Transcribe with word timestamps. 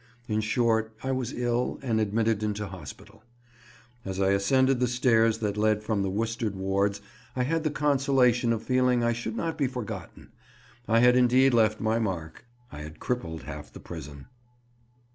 In 0.27 0.41
short 0.41 0.95
I 1.03 1.11
was 1.11 1.31
ill, 1.31 1.77
and 1.83 2.01
admitted 2.01 2.41
into 2.41 2.65
hospital. 2.65 3.21
As 4.03 4.19
I 4.19 4.31
ascended 4.31 4.79
the 4.79 4.87
stairs 4.87 5.37
that 5.45 5.57
led 5.57 5.83
from 5.83 6.01
the 6.01 6.09
worsted 6.09 6.55
wards 6.55 7.01
I 7.35 7.43
had 7.43 7.63
the 7.63 7.69
consolation 7.69 8.51
of 8.51 8.63
feeling 8.63 9.03
I 9.03 9.13
should 9.13 9.35
not 9.35 9.59
be 9.59 9.67
forgotten. 9.67 10.31
I 10.87 11.01
had 11.01 11.15
indeed 11.15 11.53
left 11.53 11.79
my 11.79 11.99
mark; 11.99 12.45
I 12.71 12.79
had 12.81 12.99
crippled 12.99 13.43
half 13.43 13.71
the 13.71 13.79
prison. 13.79 14.25